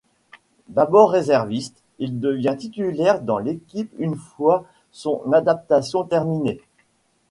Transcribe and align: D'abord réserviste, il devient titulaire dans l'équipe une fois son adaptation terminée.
D'abord 0.67 1.11
réserviste, 1.11 1.83
il 1.99 2.19
devient 2.19 2.55
titulaire 2.57 3.21
dans 3.21 3.37
l'équipe 3.37 3.93
une 3.99 4.15
fois 4.15 4.65
son 4.91 5.21
adaptation 5.31 6.05
terminée. 6.05 6.59